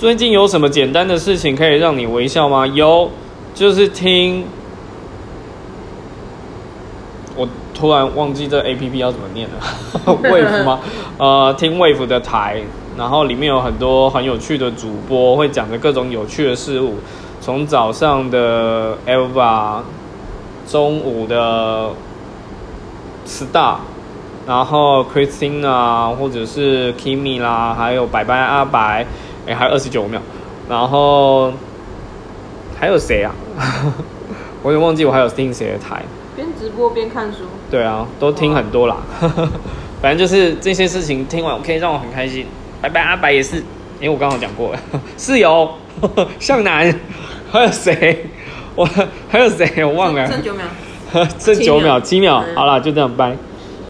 [0.00, 2.66] 最近有什么简单的事情可以让你微笑吗？
[2.66, 3.10] 有，
[3.54, 4.46] 就是听。
[7.36, 9.56] 我突然忘记这 A P P 要怎么念了，
[10.24, 10.80] Wave 吗？
[11.18, 12.62] 呃，听 Wave 的台，
[12.96, 16.94] 然后里面有很多很有趣的主播，会讲着各种有趣的事物。
[17.42, 19.82] 从早上的 Elva，
[20.66, 21.90] 中午的
[23.26, 23.74] Star，
[24.46, 29.06] 然后 Christina 或者是 Kimi 啦，还有白白阿白，
[29.50, 30.20] 哎，还有二十九秒，
[30.68, 31.52] 然后
[32.78, 33.34] 还有谁啊？
[34.62, 36.02] 我有点忘记我还有听谁的台。
[36.36, 37.38] 边直播边看书。
[37.68, 38.98] 对啊，都听很多啦。
[40.00, 42.46] 反正就是这些事情听完可以让我很开心。
[42.80, 43.56] 拜拜阿白也是，
[43.98, 44.78] 因为我刚好讲过了。
[45.18, 45.68] 室友
[46.38, 46.94] 向南，
[47.50, 48.26] 还有谁？
[48.76, 48.88] 我
[49.28, 49.84] 还有谁？
[49.84, 50.26] 我忘了。
[50.30, 50.64] 剩九秒。
[51.38, 52.44] 剩九秒，七秒。
[52.54, 53.36] 好了，就这样，拜。